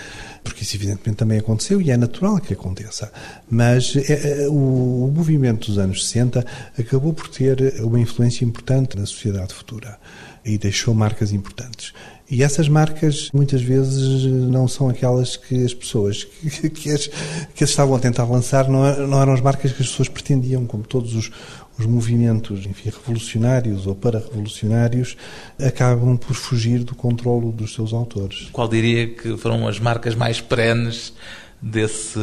[0.43, 3.11] Porque isso, evidentemente, também aconteceu e é natural que aconteça.
[3.47, 6.43] Mas é, o, o movimento dos anos 60
[6.79, 9.99] acabou por ter uma influência importante na sociedade futura
[10.47, 11.93] e deixou marcas importantes.
[12.29, 17.07] E essas marcas muitas vezes não são aquelas que as pessoas que, que, as,
[17.53, 20.65] que as estavam a tentar lançar, não, não eram as marcas que as pessoas pretendiam,
[20.65, 21.31] como todos os,
[21.77, 25.15] os movimentos enfim, revolucionários ou para-revolucionários
[25.59, 28.49] acabam por fugir do controlo dos seus autores.
[28.51, 31.13] Qual diria que foram as marcas mais perenes
[31.61, 32.19] desse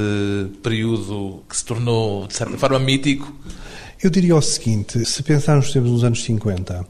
[0.62, 3.32] período que se tornou, de certa forma, mítico?
[4.02, 6.86] Eu diria o seguinte: se pensarmos, por nos anos 50,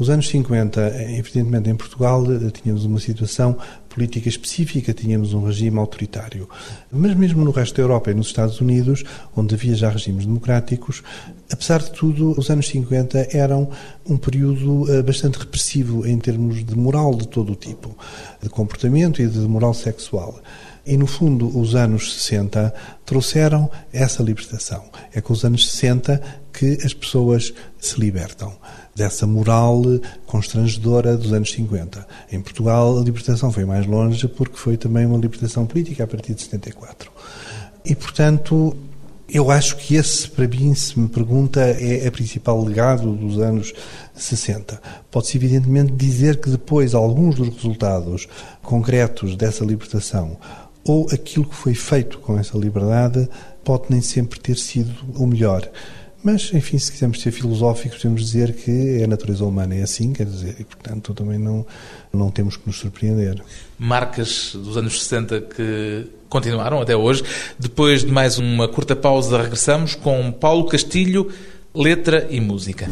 [0.00, 0.80] os anos 50,
[1.18, 6.48] evidentemente, em Portugal, tínhamos uma situação política específica, tínhamos um regime autoritário.
[6.90, 9.04] Mas mesmo no resto da Europa e nos Estados Unidos,
[9.36, 11.02] onde havia já regimes democráticos,
[11.52, 13.68] apesar de tudo, os anos 50 eram
[14.06, 17.96] um período eh, bastante repressivo em termos de moral de todo o tipo,
[18.42, 20.40] de comportamento e de moral sexual.
[20.86, 22.72] E, no fundo, os anos 60
[23.04, 24.84] trouxeram essa libertação.
[25.12, 26.20] É com os anos 60
[26.52, 28.52] que as pessoas se libertam
[28.94, 29.82] dessa moral
[30.26, 32.06] constrangedora dos anos 50.
[32.32, 36.34] Em Portugal, a libertação foi mais longe porque foi também uma libertação política a partir
[36.34, 37.10] de 74.
[37.84, 38.76] E, portanto,
[39.32, 43.72] eu acho que esse, para mim, se me pergunta, é a principal legado dos anos
[44.14, 44.80] 60.
[45.10, 48.28] Pode-se, evidentemente, dizer que depois alguns dos resultados
[48.62, 50.36] concretos dessa libertação
[50.84, 53.28] ou aquilo que foi feito com essa liberdade
[53.64, 55.68] pode nem sempre ter sido o melhor.
[56.22, 60.12] Mas, enfim, se quisermos ser filosóficos, podemos dizer que é a natureza humana, é assim,
[60.12, 61.66] quer dizer, e portanto também não,
[62.12, 63.42] não temos que nos surpreender.
[63.78, 67.22] Marcas dos anos 60 que continuaram até hoje.
[67.58, 71.30] Depois de mais uma curta pausa, regressamos com Paulo Castilho,
[71.74, 72.88] letra e música.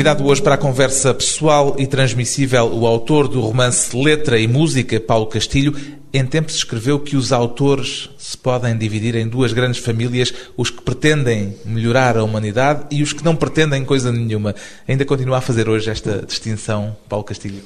[0.00, 4.98] Convidado hoje para a conversa pessoal e transmissível, o autor do romance Letra e Música,
[4.98, 5.76] Paulo Castilho,
[6.10, 10.80] em tempos escreveu que os autores se podem dividir em duas grandes famílias, os que
[10.80, 14.54] pretendem melhorar a humanidade e os que não pretendem coisa nenhuma.
[14.88, 17.60] Ainda continua a fazer hoje esta distinção, Paulo Castilho?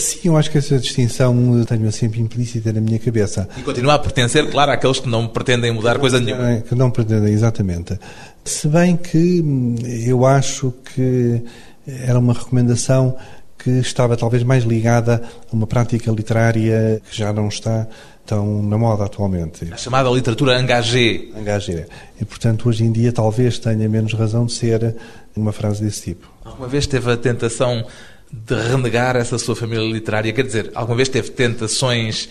[0.00, 3.48] Sim, eu acho que essa distinção tenho sempre implícita na minha cabeça.
[3.58, 6.62] E continua a pertencer, claro, àqueles que não pretendem mudar coisa nenhuma.
[6.62, 7.98] Que não pretendem, exatamente.
[8.44, 11.42] Se bem que hum, eu acho que
[11.86, 13.16] era uma recomendação
[13.58, 17.86] que estava talvez mais ligada a uma prática literária que já não está
[18.24, 19.68] tão na moda atualmente.
[19.70, 21.24] A chamada literatura engagé.
[21.36, 21.86] Engagé.
[22.18, 24.96] E, portanto, hoje em dia talvez tenha menos razão de ser
[25.36, 26.30] uma frase desse tipo.
[26.44, 27.84] Alguma vez teve a tentação
[28.32, 30.32] de renegar essa sua família literária?
[30.32, 32.28] Quer dizer, alguma vez teve tentações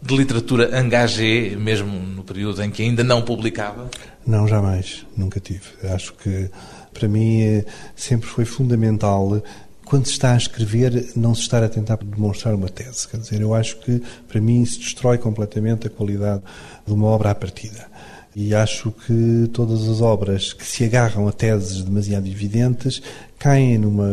[0.00, 3.90] de literatura engagé, mesmo no período em que ainda não publicava?
[4.26, 5.06] Não, jamais.
[5.16, 5.62] Nunca tive.
[5.94, 6.50] Acho que,
[6.92, 7.62] para mim,
[7.94, 9.42] sempre foi fundamental
[9.84, 13.06] quando se está a escrever, não se estar a tentar demonstrar uma tese.
[13.06, 16.42] Quer dizer, eu acho que, para mim, isso destrói completamente a qualidade
[16.86, 17.86] de uma obra à partida.
[18.34, 23.02] E acho que todas as obras que se agarram a teses demasiado evidentes
[23.42, 24.08] caem numa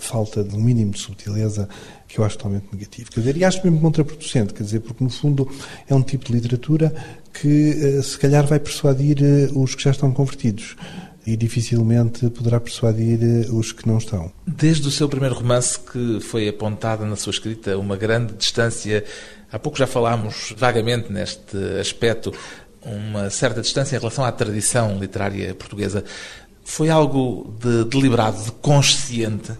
[0.00, 1.68] falta de um mínimo de subtileza
[2.08, 3.10] que eu acho totalmente negativo.
[3.10, 5.46] Quer dizer, e acho mesmo contraproducente, quer dizer, porque no fundo
[5.86, 6.90] é um tipo de literatura
[7.30, 10.76] que eh, se calhar vai persuadir eh, os que já estão convertidos
[11.26, 14.32] e dificilmente poderá persuadir eh, os que não estão.
[14.46, 19.04] Desde o seu primeiro romance, que foi apontada na sua escrita uma grande distância,
[19.52, 22.32] há pouco já falámos vagamente neste aspecto
[22.82, 26.02] uma certa distância em relação à tradição literária portuguesa.
[26.64, 29.52] Foi algo de deliberado, de consciente?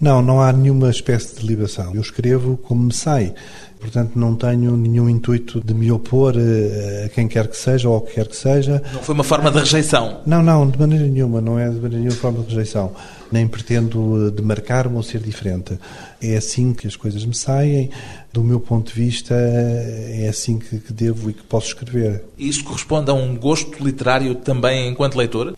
[0.00, 1.94] Não, não há nenhuma espécie de deliberação.
[1.94, 3.32] Eu escrevo como me sai.
[3.78, 7.96] Portanto, não tenho nenhum intuito de me opor eh, a quem quer que seja ou
[7.96, 8.80] ao que quer que seja.
[8.92, 10.20] Não foi uma forma de rejeição?
[10.24, 11.40] Não, não, de maneira nenhuma.
[11.40, 12.92] Não é de maneira nenhuma forma de rejeição.
[13.30, 15.76] Nem pretendo demarcar-me ou ser diferente.
[16.20, 17.90] É assim que as coisas me saem.
[18.32, 22.24] Do meu ponto de vista, é assim que, devo e que posso escrever.
[22.38, 25.54] E isso corresponde a um gosto literário também enquanto leitor?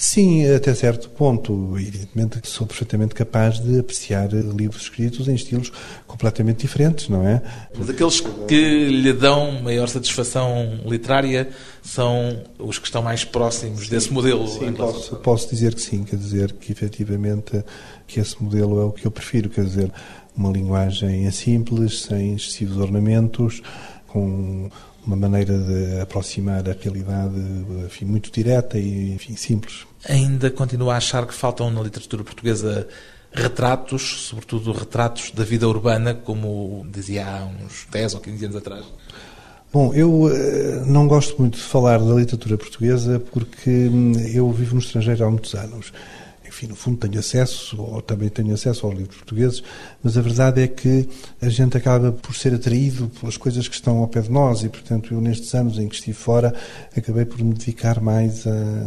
[0.00, 1.76] Sim, até certo ponto.
[1.76, 5.72] Evidentemente sou perfeitamente capaz de apreciar livros escritos em estilos
[6.06, 7.42] completamente diferentes, não é?
[7.76, 11.48] Mas aqueles que lhe dão maior satisfação literária
[11.82, 14.46] são os que estão mais próximos desse modelo?
[14.46, 17.64] Sim, posso, posso dizer que sim, quer dizer que efetivamente
[18.06, 19.92] que esse modelo é o que eu prefiro, quer dizer,
[20.36, 23.60] uma linguagem simples, sem excessivos ornamentos,
[24.06, 24.70] com
[25.08, 27.34] uma maneira de aproximar a realidade
[27.86, 29.86] enfim, muito direta e enfim, simples.
[30.06, 32.86] Ainda continua a achar que faltam na literatura portuguesa
[33.32, 38.84] retratos, sobretudo retratos da vida urbana, como dizia há uns 10 ou 15 anos atrás?
[39.72, 44.74] Bom, eu eh, não gosto muito de falar da literatura portuguesa porque hum, eu vivo
[44.74, 45.92] no estrangeiro há muitos anos
[46.48, 49.62] enfim, no fundo tenho acesso, ou também tenho acesso aos livros portugueses,
[50.02, 51.08] mas a verdade é que
[51.40, 54.68] a gente acaba por ser atraído pelas coisas que estão ao pé de nós e,
[54.68, 56.54] portanto, eu nestes anos em que estive fora,
[56.96, 58.86] acabei por me dedicar mais a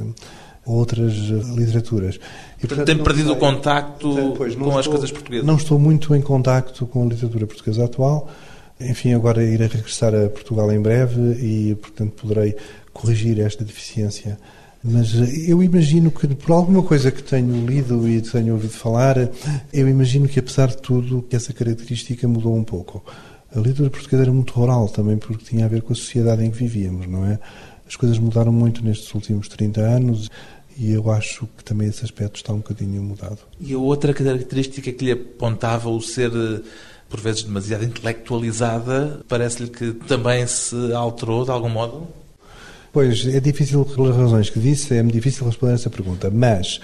[0.66, 1.14] outras
[1.56, 2.20] literaturas.
[2.62, 5.46] E, portanto, tem perdido o contacto pois, com estou, as coisas portuguesas?
[5.46, 8.30] Não estou muito em contacto com a literatura portuguesa atual.
[8.80, 12.56] Enfim, agora irei regressar a Portugal em breve e, portanto, poderei
[12.94, 14.38] corrigir esta deficiência
[14.84, 19.18] mas eh, eu imagino que, por alguma coisa que tenho lido e tenho ouvido falar,
[19.72, 23.04] eu imagino que, apesar de tudo, essa característica mudou um pouco.
[23.54, 26.50] A literatura portuguesa era muito rural também, porque tinha a ver com a sociedade em
[26.50, 27.40] que vivíamos, não é?
[27.88, 30.30] As coisas mudaram muito nestes últimos 30 anos
[30.78, 33.40] e eu acho que também esse aspecto está um bocadinho mudado.
[33.60, 36.62] E a outra característica que lhe apontava o ser, eh,
[37.10, 42.08] por vezes, demasiado intelectualizada, parece-lhe que também se alterou de algum modo?
[42.94, 46.82] Pois, é difícil, pelas razões que disse, é difícil responder essa pergunta, mas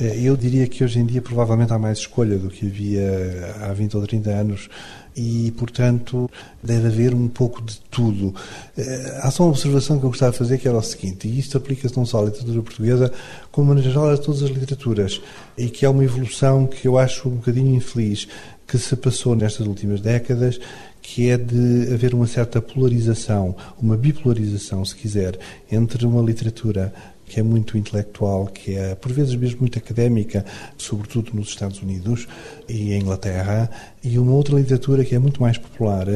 [0.00, 3.72] eh, eu diria que hoje em dia provavelmente há mais escolha do que havia há
[3.72, 4.68] 20 ou 30 anos
[5.16, 6.28] e, portanto,
[6.60, 8.34] deve haver um pouco de tudo.
[8.76, 11.38] Eh, há só uma observação que eu gostava de fazer que era o seguinte, e
[11.38, 13.12] isto aplica-se não só à literatura portuguesa,
[13.52, 15.20] como, na geral, a todas as literaturas,
[15.56, 18.26] e que é uma evolução que eu acho um bocadinho infeliz
[18.66, 20.58] que se passou nestas últimas décadas,
[21.06, 25.38] que é de haver uma certa polarização, uma bipolarização, se quiser,
[25.70, 26.92] entre uma literatura
[27.26, 30.44] que é muito intelectual, que é por vezes mesmo muito académica,
[30.78, 32.26] sobretudo nos Estados Unidos
[32.66, 33.70] e em Inglaterra,
[34.02, 36.06] e uma outra literatura que é muito mais popular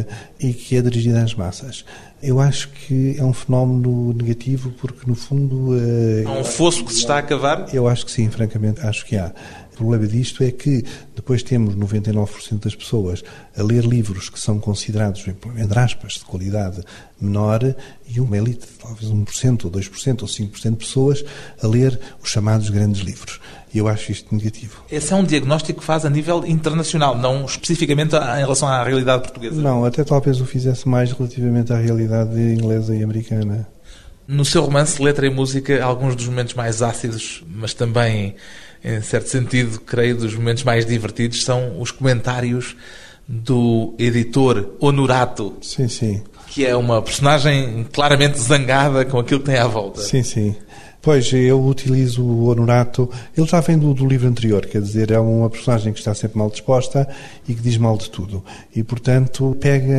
[0.40, 1.84] e que é dirigida às massas.
[2.22, 5.72] Eu acho que é um fenómeno negativo porque, no fundo.
[6.26, 7.72] Há um fosso que se está a cavar?
[7.72, 9.32] Eu acho que sim, francamente, acho que há.
[9.78, 13.22] O problema disto é que depois temos 99% das pessoas
[13.56, 15.24] a ler livros que são considerados,
[15.56, 16.82] entre aspas, de qualidade
[17.20, 17.76] menor
[18.08, 21.24] e uma elite, talvez 1% ou 2% ou 5% de pessoas
[21.62, 23.38] a ler os chamados grandes livros.
[23.72, 24.82] E eu acho isto negativo.
[24.90, 29.22] Esse é um diagnóstico que faz a nível internacional, não especificamente em relação à realidade
[29.22, 29.62] portuguesa?
[29.62, 33.68] Não, até talvez o fizesse mais relativamente à realidade inglesa e americana.
[34.26, 38.34] No seu romance Letra e Música, alguns dos momentos mais ácidos, mas também
[38.84, 42.76] em certo sentido, creio, dos momentos mais divertidos são os comentários
[43.26, 45.56] do editor Honorato.
[45.60, 46.22] Sim, sim.
[46.46, 50.00] Que é uma personagem claramente zangada com aquilo que tem à volta.
[50.00, 50.56] Sim, sim.
[51.08, 55.18] Pois, eu utilizo o Honorato, ele já vem do, do, livro anterior, quer dizer, é
[55.18, 57.08] uma personagem que está sempre mal disposta
[57.48, 58.44] e que diz mal de tudo.
[58.76, 59.96] E, portanto, pega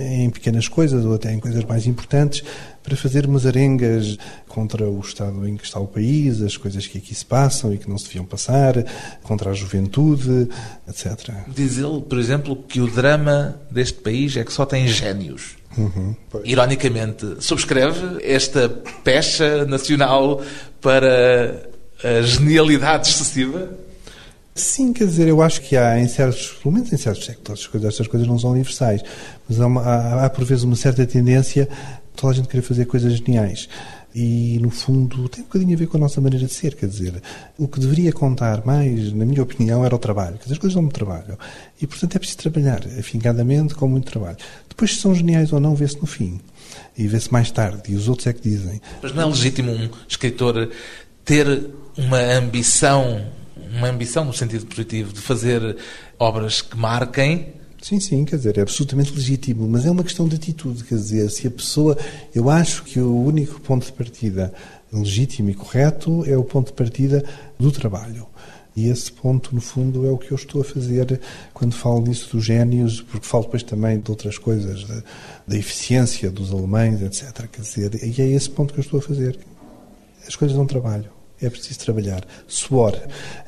[0.00, 2.42] em pequenas coisas ou até em coisas mais importantes
[2.82, 4.16] para fazer umas arengas
[4.48, 7.76] contra o estado em que está o país, as coisas que aqui se passam e
[7.76, 8.82] que não se deviam passar,
[9.22, 10.48] contra a juventude,
[10.88, 11.34] etc.
[11.54, 15.59] Diz ele, por exemplo, que o drama deste país é que só tem génios.
[15.78, 18.68] Uhum, Ironicamente, subscreve esta
[19.04, 20.42] pecha nacional
[20.80, 21.70] para
[22.02, 23.70] a genialidade excessiva?
[24.54, 28.08] Sim, quer dizer, eu acho que há em certos, pelo menos em certos sectores, estas
[28.08, 29.02] coisas não são universais,
[29.48, 31.68] mas há, uma, há, há por vezes uma certa tendência
[32.16, 33.68] toda a gente querer fazer coisas geniais.
[34.14, 36.74] E, no fundo, tem um bocadinho a ver com a nossa maneira de ser.
[36.74, 37.22] Quer dizer,
[37.56, 40.36] o que deveria contar mais, na minha opinião, era o trabalho.
[40.36, 41.38] Quer dizer, as coisas dão muito trabalho.
[41.80, 44.36] E, portanto, é preciso trabalhar afincadamente, com muito trabalho.
[44.68, 46.40] Depois, se são geniais ou não, vê-se no fim.
[46.98, 47.92] E vê-se mais tarde.
[47.92, 48.80] E os outros é que dizem.
[49.02, 50.70] Mas não é legítimo um escritor
[51.24, 53.24] ter uma ambição,
[53.76, 55.76] uma ambição no sentido positivo, de fazer
[56.18, 60.36] obras que marquem Sim, sim, quer dizer, é absolutamente legítimo, mas é uma questão de
[60.36, 61.96] atitude, quer dizer, se a pessoa.
[62.34, 64.52] Eu acho que o único ponto de partida
[64.92, 67.24] legítimo e correto é o ponto de partida
[67.58, 68.26] do trabalho.
[68.76, 71.20] E esse ponto, no fundo, é o que eu estou a fazer
[71.52, 75.02] quando falo nisso dos génios, porque falo depois também de outras coisas, da,
[75.48, 77.48] da eficiência dos alemães, etc.
[77.50, 79.38] Quer dizer, e é esse ponto que eu estou a fazer.
[80.26, 82.24] As coisas dão trabalho, é preciso trabalhar.
[82.46, 82.96] Suor.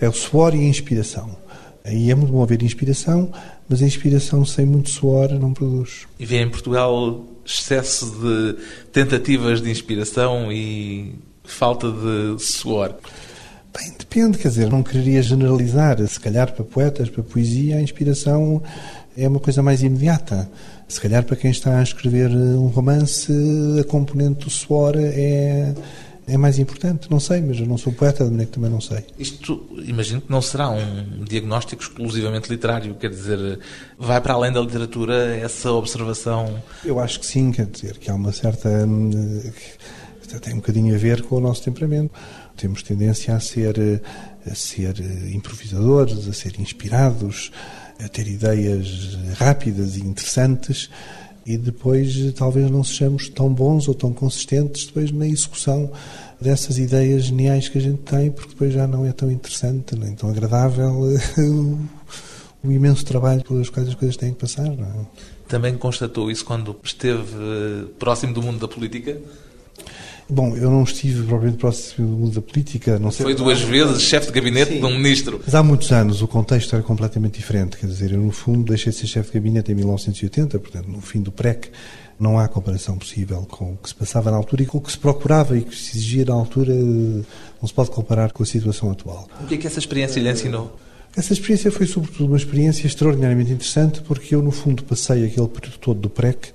[0.00, 1.36] É o suor e a inspiração.
[1.84, 3.32] Aí é muito bom haver inspiração,
[3.68, 6.06] mas a inspiração sem muito suor não produz.
[6.18, 8.56] E vê em Portugal excesso de
[8.92, 12.94] tentativas de inspiração e falta de suor?
[13.76, 16.06] Bem, depende, quer dizer, não quereria generalizar.
[16.06, 18.62] Se calhar para poetas, para poesia, a inspiração
[19.16, 20.48] é uma coisa mais imediata.
[20.86, 23.32] Se calhar para quem está a escrever um romance,
[23.80, 25.74] a componente do suor é
[26.26, 27.10] é mais importante?
[27.10, 29.04] Não sei, mas eu não sou poeta, de maneira que também não sei.
[29.18, 33.58] Isto, imagino que não será um diagnóstico exclusivamente literário, quer dizer,
[33.98, 36.62] vai para além da literatura essa observação?
[36.84, 38.68] Eu acho que sim, quer dizer, que há uma certa.
[40.40, 42.12] tem um bocadinho a ver com o nosso temperamento.
[42.56, 44.02] Temos tendência a ser,
[44.46, 44.94] a ser
[45.32, 47.50] improvisadores, a ser inspirados,
[47.98, 50.88] a ter ideias rápidas e interessantes
[51.44, 55.90] e depois talvez não sejamos tão bons ou tão consistentes depois na execução
[56.40, 60.14] dessas ideias geniais que a gente tem, porque depois já não é tão interessante, nem
[60.14, 60.90] tão agradável
[62.64, 64.66] o, imenso trabalho pelas quais as coisas têm que passar.
[64.66, 65.06] É?
[65.48, 69.18] Também constatou isso quando esteve próximo do mundo da política?
[70.28, 72.98] Bom, eu não estive propriamente próximo do mundo da política.
[72.98, 74.80] Não sei Foi duas vezes chefe de gabinete Sim.
[74.80, 75.40] de um ministro.
[75.44, 77.76] Mas há muitos anos o contexto era completamente diferente.
[77.76, 81.00] Quer dizer, eu no fundo deixei de ser chefe de gabinete em 1980, portanto, no
[81.00, 81.70] fim do PREC,
[82.18, 84.92] não há comparação possível com o que se passava na altura e com o que
[84.92, 86.72] se procurava e que se exigia na altura.
[86.72, 89.28] Não se pode comparar com a situação atual.
[89.40, 90.78] O que é que essa experiência lhe ensinou?
[91.14, 95.78] Essa experiência foi, sobretudo, uma experiência extraordinariamente interessante porque eu, no fundo, passei aquele período
[95.78, 96.52] todo do PREC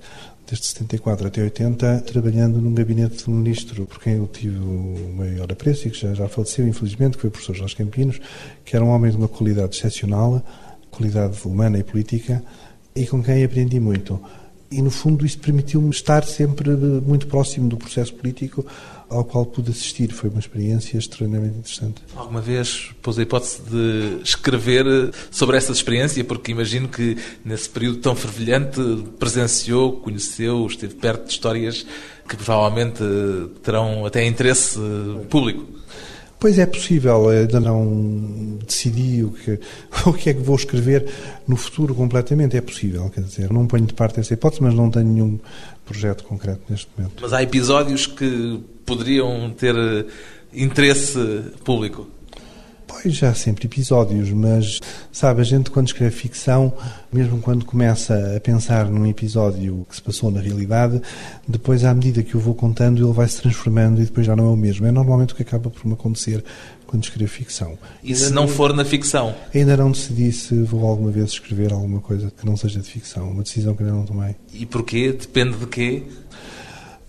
[0.48, 5.52] desde 74 até 80, trabalhando num gabinete de ministro por quem eu tive o maior
[5.52, 8.18] apreço e que já, já faleceu, infelizmente, que foi o professor Jorge Campinos,
[8.64, 10.42] que era um homem de uma qualidade excepcional,
[10.90, 12.42] qualidade humana e política,
[12.96, 14.18] e com quem aprendi muito.
[14.70, 18.64] E, no fundo, isso permitiu-me estar sempre muito próximo do processo político
[19.08, 20.12] ao qual pude assistir.
[20.12, 22.02] Foi uma experiência extremamente interessante.
[22.16, 24.84] Alguma vez pôs a hipótese de escrever
[25.30, 26.22] sobre essa experiência?
[26.24, 28.80] Porque imagino que, nesse período tão fervilhante,
[29.18, 31.86] presenciou, conheceu, esteve perto de histórias
[32.28, 33.02] que provavelmente
[33.62, 34.78] terão até interesse
[35.30, 35.78] público.
[36.40, 39.58] Pois é possível, ainda não decidi o que,
[40.06, 41.08] o que é que vou escrever
[41.48, 42.56] no futuro completamente.
[42.56, 45.38] É possível, quer dizer, não ponho de parte essa hipótese, mas não tenho nenhum
[45.84, 47.14] projeto concreto neste momento.
[47.20, 49.76] Mas há episódios que poderiam ter
[50.52, 51.18] interesse
[51.62, 52.08] público?
[52.86, 54.80] Pois já há sempre episódios, mas
[55.12, 56.72] sabe, a gente quando escreve ficção,
[57.12, 61.00] mesmo quando começa a pensar num episódio que se passou na realidade,
[61.46, 64.46] depois à medida que eu vou contando ele vai se transformando e depois já não
[64.46, 64.86] é o mesmo.
[64.86, 66.42] É normalmente o que acaba por me acontecer
[66.86, 67.78] quando escrevo ficção.
[68.02, 69.34] E se não for na ficção?
[69.54, 73.30] Ainda não decidi se vou alguma vez escrever alguma coisa que não seja de ficção,
[73.30, 74.34] uma decisão que ainda não tomei.
[74.52, 75.12] E porquê?
[75.12, 76.04] Depende de quê?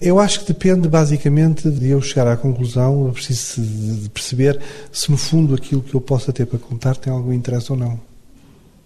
[0.02, 4.60] Eu acho que depende basicamente de eu chegar à conclusão, eu preciso de perceber
[4.92, 8.00] se no fundo aquilo que eu possa ter para contar tem algum interesse ou não.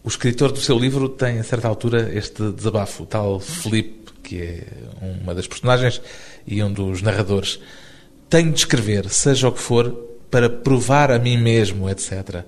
[0.04, 4.42] O escritor do seu livro tem a certa altura este desabafo, o tal Felipe, que
[4.42, 4.64] é
[5.22, 6.02] uma das personagens
[6.48, 7.60] e um dos narradores.
[8.28, 9.92] Tenho de escrever, seja o que for,
[10.32, 12.44] para provar a mim mesmo, etc.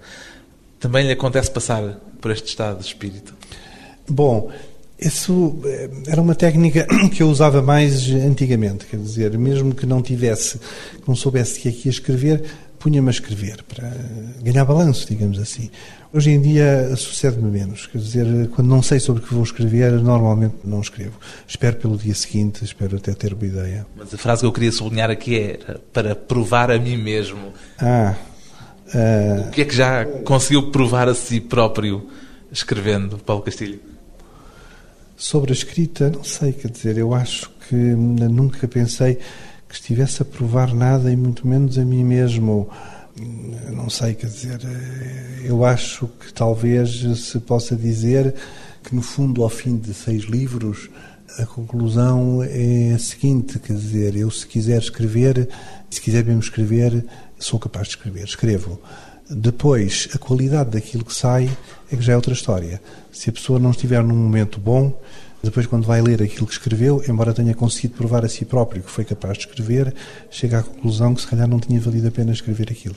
[0.79, 3.33] Também lhe acontece passar por este estado de espírito?
[4.09, 4.51] Bom,
[4.99, 10.01] isso eh, era uma técnica que eu usava mais antigamente, quer dizer, mesmo que não
[10.01, 12.43] tivesse, que não soubesse que aqui ia escrever,
[12.79, 13.91] punha-me a escrever para
[14.41, 15.69] ganhar balanço, digamos assim.
[16.13, 19.91] Hoje em dia sucede-me menos, quer dizer, quando não sei sobre o que vou escrever,
[19.93, 21.19] normalmente não escrevo.
[21.47, 23.85] Espero pelo dia seguinte, espero até ter uma ideia.
[23.97, 25.57] Mas a frase que eu queria sublinhar aqui é
[25.91, 27.53] para provar a mim mesmo.
[27.79, 28.15] Ah.
[28.93, 29.47] Uh...
[29.47, 32.07] O que é que já conseguiu provar a si próprio
[32.51, 33.94] escrevendo, Paulo Castilho?
[35.17, 39.17] Sobre a escrita, não sei, quer dizer, eu acho que nunca pensei
[39.67, 42.69] que estivesse a provar nada e muito menos a mim mesmo.
[43.71, 44.59] Não sei, quer dizer,
[45.43, 48.35] eu acho que talvez se possa dizer
[48.83, 50.89] que no fundo, ao fim de seis livros,
[51.39, 55.47] a conclusão é a seguinte, quer dizer, eu se quiser escrever,
[55.89, 57.05] se quiser mesmo escrever,
[57.39, 58.81] sou capaz de escrever, escrevo.
[59.29, 61.49] Depois, a qualidade daquilo que sai
[61.91, 62.81] é que já é outra história.
[63.11, 64.99] Se a pessoa não estiver num momento bom,
[65.41, 68.89] depois, quando vai ler aquilo que escreveu, embora tenha conseguido provar a si próprio que
[68.89, 69.93] foi capaz de escrever,
[70.29, 72.95] chega à conclusão que se calhar não tinha valido a pena escrever aquilo.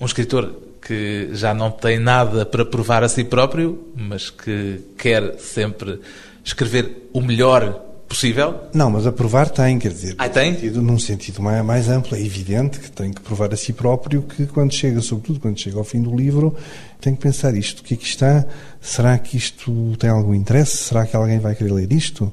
[0.00, 5.38] Um escritor que já não tem nada para provar a si próprio, mas que quer
[5.38, 6.00] sempre
[6.44, 8.56] escrever o melhor possível?
[8.74, 10.52] Não, mas a provar tem, quer dizer, ah, tem?
[10.52, 14.22] Sentido, num sentido mais, mais amplo, é evidente que tem que provar a si próprio
[14.22, 16.54] que quando chega, sobretudo quando chega ao fim do livro,
[17.00, 18.44] tem que pensar isto, o que aqui está,
[18.80, 20.76] será que isto tem algum interesse?
[20.76, 22.30] Será que alguém vai querer ler isto?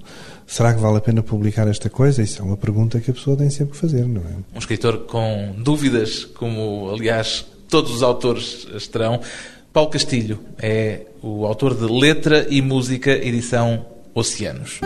[0.48, 2.24] Será que vale a pena publicar esta coisa?
[2.24, 4.56] Isso é uma pergunta que a pessoa tem sempre que fazer, não é?
[4.56, 9.22] Um escritor com dúvidas, como aliás todos os autores as terão.
[9.72, 14.80] Paulo Castilho é o autor de Letra e Música, edição Oceanos.